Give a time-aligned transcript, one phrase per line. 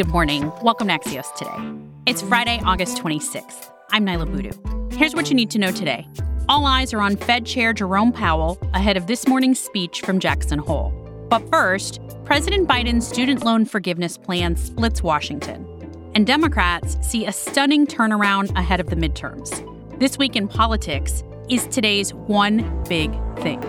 [0.00, 0.50] Good morning.
[0.62, 1.52] Welcome to Axios today.
[2.06, 3.70] It's Friday, August 26th.
[3.90, 4.96] I'm Niala Boodhoo.
[4.96, 6.08] Here's what you need to know today.
[6.48, 10.58] All eyes are on Fed Chair Jerome Powell ahead of this morning's speech from Jackson
[10.58, 10.90] Hole.
[11.28, 15.66] But first, President Biden's student loan forgiveness plan splits Washington.
[16.14, 19.50] And Democrats see a stunning turnaround ahead of the midterms.
[19.98, 23.60] This week in politics is today's one big thing.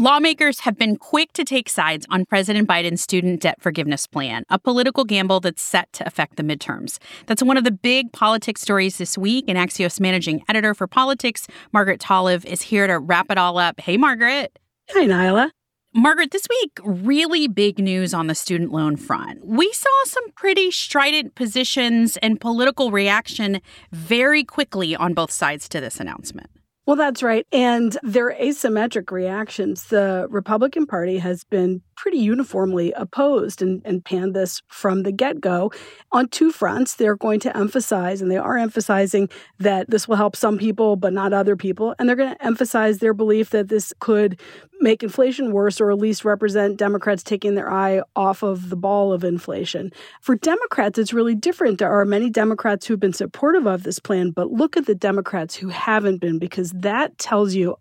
[0.00, 4.58] Lawmakers have been quick to take sides on President Biden's student debt forgiveness plan, a
[4.58, 6.96] political gamble that's set to affect the midterms.
[7.26, 11.46] That's one of the big politics stories this week, and Axios managing editor for politics,
[11.74, 13.78] Margaret Talev, is here to wrap it all up.
[13.78, 14.58] Hey, Margaret.
[14.92, 15.50] Hi, Niala.
[15.94, 19.44] Margaret, this week, really big news on the student loan front.
[19.44, 23.60] We saw some pretty strident positions and political reaction
[23.92, 26.48] very quickly on both sides to this announcement.
[26.90, 27.46] Well, that's right.
[27.52, 29.84] And they're asymmetric reactions.
[29.84, 35.40] The Republican Party has been pretty uniformly opposed and, and panned this from the get
[35.40, 35.70] go.
[36.10, 39.28] On two fronts, they're going to emphasize, and they are emphasizing,
[39.60, 41.94] that this will help some people, but not other people.
[42.00, 44.40] And they're going to emphasize their belief that this could
[44.80, 49.12] make inflation worse or at least represent Democrats taking their eye off of the ball
[49.12, 49.92] of inflation.
[50.20, 51.78] For Democrats, it's really different.
[51.78, 55.54] There are many Democrats who've been supportive of this plan, but look at the Democrats
[55.54, 57.76] who haven't been because that tells you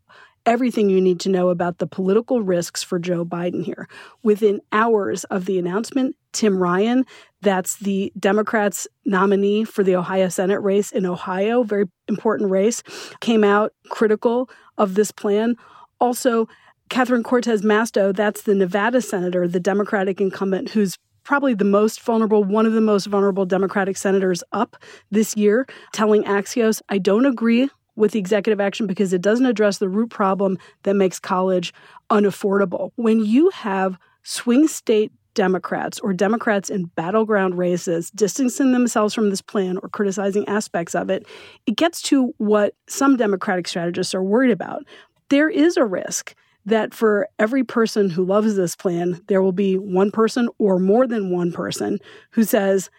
[0.46, 3.88] everything you need to know about the political risks for Joe Biden here.
[4.24, 7.06] Within hours of the announcement, Tim Ryan,
[7.42, 12.84] that's the Democrats' nominee for the Ohio Senate race in Ohio, very important race,
[13.20, 15.56] came out critical of this plan.
[16.00, 16.48] Also,
[16.90, 22.44] Catherine Cortez Masto, that's the Nevada senator, the Democratic incumbent who's probably the most vulnerable,
[22.44, 24.76] one of the most vulnerable Democratic senators up
[25.12, 29.78] this year, telling Axios, I don't agree with the executive action because it doesn't address
[29.78, 31.74] the root problem that makes college
[32.10, 32.92] unaffordable.
[32.96, 39.42] When you have swing state Democrats or Democrats in battleground races distancing themselves from this
[39.42, 41.28] plan or criticizing aspects of it,
[41.68, 44.84] it gets to what some Democratic strategists are worried about.
[45.30, 46.34] There is a risk
[46.66, 51.08] that for every person who loves this plan, there will be one person or more
[51.08, 52.00] than one person
[52.32, 52.90] who says,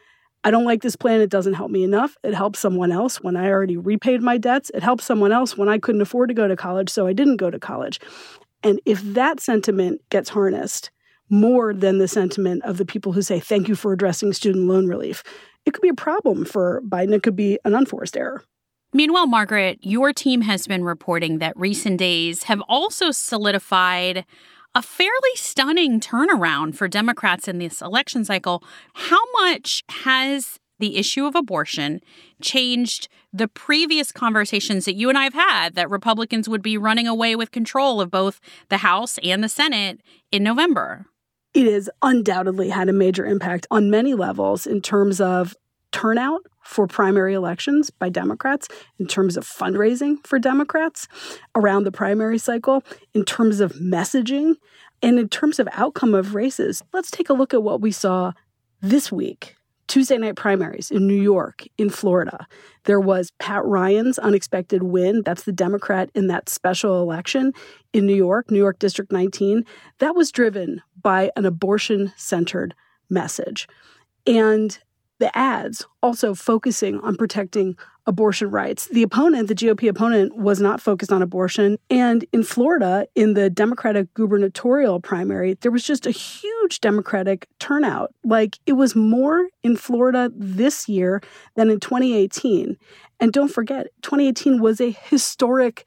[0.43, 1.21] I don't like this plan.
[1.21, 2.17] It doesn't help me enough.
[2.25, 4.71] It helps someone else when I already repaid my debts.
[4.73, 7.37] It helps someone else when I couldn't afford to go to college, so I didn't
[7.37, 8.01] go to college.
[8.63, 10.91] And if that sentiment gets harnessed
[11.29, 14.87] more than the sentiment of the people who say, thank you for addressing student loan
[14.87, 15.23] relief,
[15.67, 17.15] it could be a problem for Biden.
[17.15, 18.43] It could be an unforced error.
[18.93, 24.25] Meanwhile, Margaret, your team has been reporting that recent days have also solidified
[24.75, 28.65] a fairly stunning turnaround for Democrats in this election cycle.
[28.95, 32.01] How much has the issue of abortion
[32.43, 37.07] changed the previous conversations that you and I have had that Republicans would be running
[37.07, 38.41] away with control of both
[38.71, 40.01] the House and the Senate
[40.33, 41.07] in November?
[41.53, 45.55] It has undoubtedly had a major impact on many levels in terms of
[45.93, 48.69] turnout for primary elections by Democrats,
[48.99, 51.09] in terms of fundraising for Democrats
[51.55, 52.85] around the primary cycle,
[53.15, 54.55] in terms of messaging,
[55.03, 56.83] and in terms of outcome of races.
[56.93, 58.33] Let's take a look at what we saw
[58.81, 59.57] this week.
[59.89, 62.47] Tuesday night primaries in New York, in Florida.
[62.85, 65.23] There was Pat Ryan's unexpected win.
[65.25, 67.53] That's the Democrat in that special election
[67.93, 69.65] in New York, New York District 19.
[69.99, 72.73] That was driven by an abortion centered
[73.09, 73.67] message.
[74.29, 74.79] And
[75.21, 77.77] the ads also focusing on protecting
[78.07, 78.87] abortion rights.
[78.87, 81.79] The opponent, the GOP opponent, was not focused on abortion.
[81.91, 88.13] And in Florida, in the Democratic gubernatorial primary, there was just a huge Democratic turnout.
[88.25, 91.23] Like it was more in Florida this year
[91.55, 92.77] than in 2018.
[93.21, 95.85] And don't forget, 2018 was a historic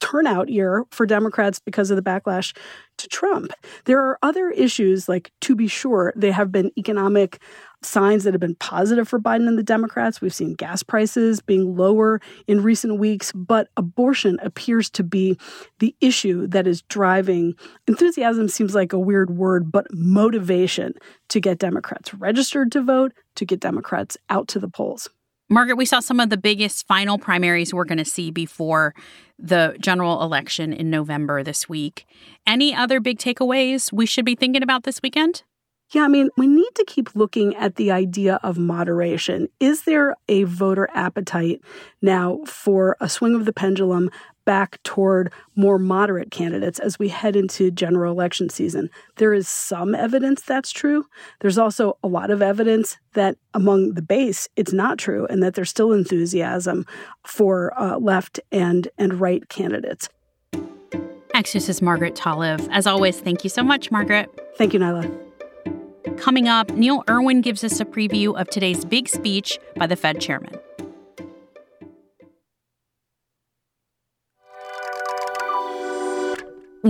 [0.00, 2.56] turnout year for Democrats because of the backlash
[2.98, 3.52] to Trump.
[3.84, 7.40] There are other issues, like to be sure, they have been economic
[7.82, 10.20] signs that have been positive for Biden and the Democrats.
[10.20, 15.38] We've seen gas prices being lower in recent weeks, but abortion appears to be
[15.78, 17.54] the issue that is driving
[17.86, 20.94] enthusiasm seems like a weird word, but motivation
[21.28, 25.08] to get Democrats registered to vote, to get Democrats out to the polls.
[25.48, 28.94] Margaret, we saw some of the biggest final primaries we're going to see before
[29.38, 32.04] the general election in November this week.
[32.46, 35.44] Any other big takeaways we should be thinking about this weekend?
[35.92, 39.46] Yeah, I mean, we need to keep looking at the idea of moderation.
[39.60, 41.60] Is there a voter appetite
[42.02, 44.10] now for a swing of the pendulum
[44.46, 48.88] back toward more moderate candidates as we head into general election season?
[49.16, 51.04] There is some evidence that's true.
[51.40, 55.54] There's also a lot of evidence that among the base it's not true and that
[55.54, 56.86] there's still enthusiasm
[57.26, 60.08] for uh, left and and right candidates.
[61.34, 62.66] Axios' Margaret Talev.
[62.72, 64.30] As always, thank you so much, Margaret.
[64.56, 65.26] Thank you, Niala.
[66.16, 70.18] Coming up, Neil Irwin gives us a preview of today's big speech by the Fed
[70.18, 70.54] chairman.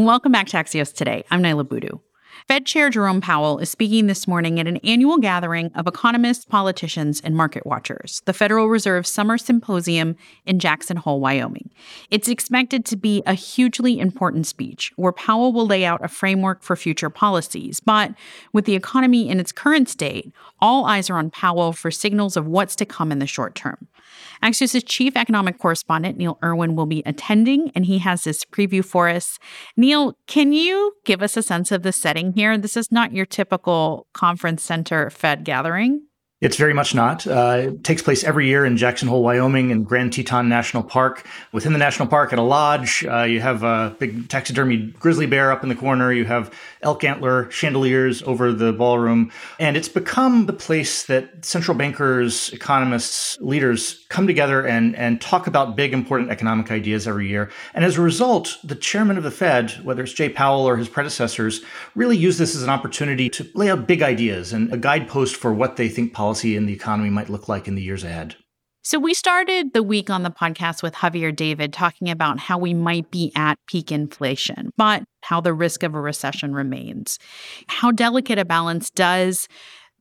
[0.04, 1.24] Welcome back to Axios Today.
[1.30, 2.00] I'm Niala Boodhoo.
[2.48, 7.22] Fed Chair Jerome Powell is speaking this morning at an annual gathering of economists, politicians,
[7.22, 10.14] and market watchers, the Federal Reserve Summer Symposium
[10.44, 11.70] in Jackson Hole, Wyoming.
[12.10, 16.62] It's expected to be a hugely important speech where Powell will lay out a framework
[16.62, 17.80] for future policies.
[17.80, 18.12] But
[18.52, 22.46] with the economy in its current state, all eyes are on Powell for signals of
[22.46, 23.88] what's to come in the short term.
[24.42, 29.08] Axios' chief economic correspondent, Neil Irwin, will be attending, and he has this preview for
[29.08, 29.38] us.
[29.76, 32.56] Neil, can you give us a sense of the setting here?
[32.58, 36.05] This is not your typical conference center Fed gathering.
[36.42, 37.26] It's very much not.
[37.26, 41.26] Uh, it takes place every year in Jackson Hole, Wyoming, in Grand Teton National Park.
[41.52, 45.50] Within the national park, at a lodge, uh, you have a big taxidermy grizzly bear
[45.50, 46.12] up in the corner.
[46.12, 46.52] You have
[46.82, 49.32] elk antler chandeliers over the ballroom.
[49.58, 55.46] And it's become the place that central bankers, economists, leaders come together and, and talk
[55.46, 57.50] about big, important economic ideas every year.
[57.72, 60.90] And as a result, the chairman of the Fed, whether it's Jay Powell or his
[60.90, 61.62] predecessors,
[61.94, 65.54] really use this as an opportunity to lay out big ideas and a guidepost for
[65.54, 68.34] what they think policy policy and the economy might look like in the years ahead.
[68.82, 72.74] So, we started the week on the podcast with Javier David talking about how we
[72.74, 77.20] might be at peak inflation, but how the risk of a recession remains.
[77.68, 79.48] How delicate a balance does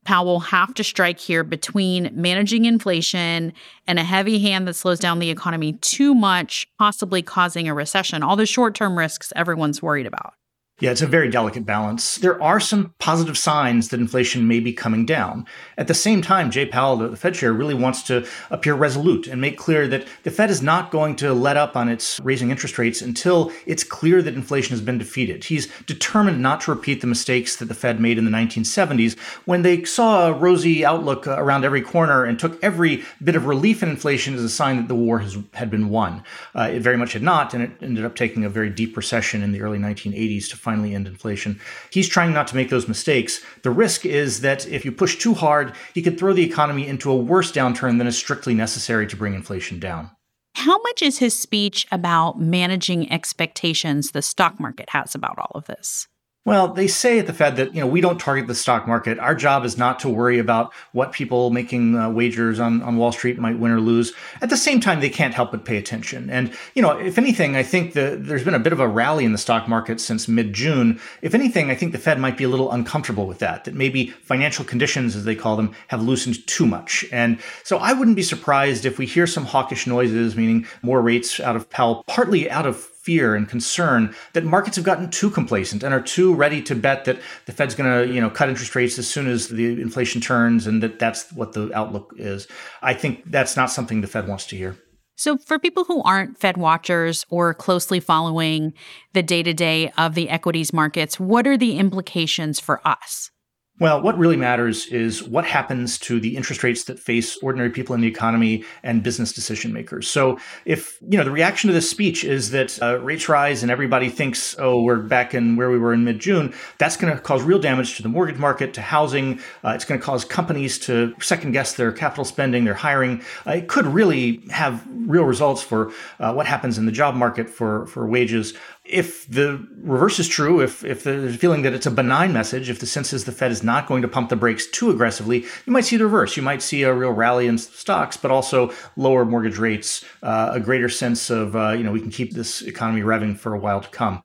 [0.04, 3.52] Powell have to strike here between managing inflation
[3.86, 8.22] and a heavy hand that slows down the economy too much, possibly causing a recession?
[8.24, 10.34] All the short term risks everyone's worried about.
[10.78, 12.16] Yeah, it's a very delicate balance.
[12.16, 15.46] There are some positive signs that inflation may be coming down.
[15.78, 19.40] At the same time, Jay Powell, the Fed chair, really wants to appear resolute and
[19.40, 22.76] make clear that the Fed is not going to let up on its raising interest
[22.76, 25.44] rates until it's clear that inflation has been defeated.
[25.44, 29.62] He's determined not to repeat the mistakes that the Fed made in the 1970s when
[29.62, 33.88] they saw a rosy outlook around every corner and took every bit of relief in
[33.88, 36.22] inflation as a sign that the war has, had been won.
[36.54, 39.42] Uh, it very much had not, and it ended up taking a very deep recession
[39.42, 41.60] in the early 1980s to finally end inflation.
[41.90, 43.40] He's trying not to make those mistakes.
[43.62, 47.08] The risk is that if you push too hard, he could throw the economy into
[47.08, 50.10] a worse downturn than is strictly necessary to bring inflation down.
[50.56, 55.66] How much is his speech about managing expectations the stock market has about all of
[55.66, 56.08] this?
[56.46, 59.18] Well, they say at the Fed that you know we don't target the stock market.
[59.18, 63.10] Our job is not to worry about what people making uh, wagers on, on Wall
[63.10, 64.12] Street might win or lose.
[64.40, 66.30] At the same time, they can't help but pay attention.
[66.30, 69.24] And you know, if anything, I think that there's been a bit of a rally
[69.24, 71.00] in the stock market since mid June.
[71.20, 73.64] If anything, I think the Fed might be a little uncomfortable with that.
[73.64, 77.04] That maybe financial conditions, as they call them, have loosened too much.
[77.10, 81.40] And so I wouldn't be surprised if we hear some hawkish noises, meaning more rates
[81.40, 85.84] out of Powell, partly out of fear and concern that markets have gotten too complacent
[85.84, 88.74] and are too ready to bet that the Fed's going to, you know, cut interest
[88.74, 92.48] rates as soon as the inflation turns and that that's what the outlook is.
[92.82, 94.76] I think that's not something the Fed wants to hear.
[95.18, 98.74] So, for people who aren't Fed watchers or closely following
[99.14, 103.30] the day to day of the equities markets, what are the implications for us?
[103.78, 107.94] Well, what really matters is what happens to the interest rates that face ordinary people
[107.94, 110.08] in the economy and business decision makers.
[110.08, 113.70] So, if you know the reaction to this speech is that uh, rates rise and
[113.70, 117.42] everybody thinks, "Oh, we're back in where we were in mid-June," that's going to cause
[117.42, 119.40] real damage to the mortgage market, to housing.
[119.62, 123.20] Uh, it's going to cause companies to second guess their capital spending, their hiring.
[123.46, 127.50] Uh, it could really have real results for uh, what happens in the job market
[127.50, 128.54] for for wages
[128.88, 132.68] if the reverse is true, if, if there's a feeling that it's a benign message,
[132.70, 135.44] if the sense is the Fed is not going to pump the brakes too aggressively,
[135.66, 136.36] you might see the reverse.
[136.36, 140.60] You might see a real rally in stocks, but also lower mortgage rates, uh, a
[140.60, 143.80] greater sense of, uh, you know, we can keep this economy revving for a while
[143.80, 144.22] to come.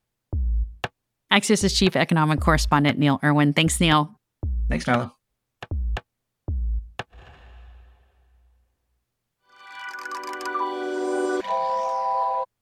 [1.31, 3.53] Axios' chief economic correspondent, Neil Irwin.
[3.53, 4.19] Thanks, Neil.
[4.69, 5.11] Thanks, Niala.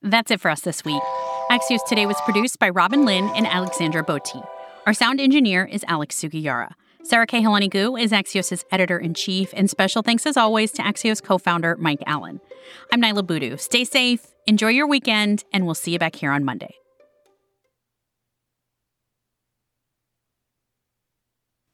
[0.02, 1.02] That's it for us this week.
[1.50, 4.48] Axios Today was produced by Robin Linn and Alexandra Botti.
[4.86, 6.74] Our sound engineer is Alex Sugiura.
[7.02, 11.24] Sara Kehaulani Goo is Axios' editor in chief, and special thanks as always to Axios
[11.24, 12.40] co founder Mike Allen.
[12.92, 13.58] I'm Niala Boodhoo.
[13.58, 16.76] Stay safe, enjoy your weekend, and we'll see you back here on Monday.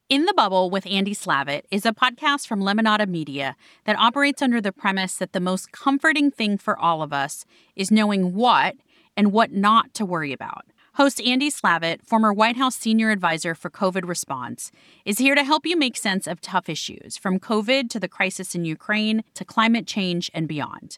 [0.07, 4.61] In the Bubble with Andy Slavitt is a podcast from Lemonada Media that operates under
[4.61, 7.43] the premise that the most comforting thing for all of us
[7.75, 8.75] is knowing what
[9.15, 10.65] and what not to worry about.
[10.95, 14.71] Host Andy Slavitt, former White House senior advisor for COVID response,
[15.03, 18.55] is here to help you make sense of tough issues, from COVID to the crisis
[18.55, 20.97] in Ukraine to climate change and beyond.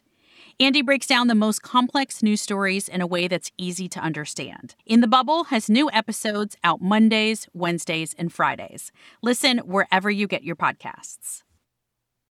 [0.60, 4.76] Andy breaks down the most complex news stories in a way that's easy to understand.
[4.86, 8.92] In the Bubble has new episodes out Mondays, Wednesdays, and Fridays.
[9.22, 11.42] Listen wherever you get your podcasts.